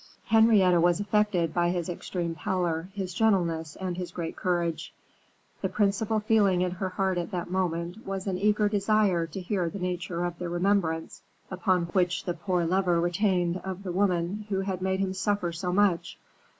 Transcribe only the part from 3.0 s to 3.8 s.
gentleness,